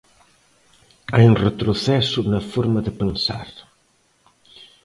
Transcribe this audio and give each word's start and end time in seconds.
Hai 1.13 1.23
un 1.31 1.35
retroceso 1.45 2.19
na 2.31 2.41
forma 2.51 2.79
de 2.85 2.91
pensar. 3.01 3.49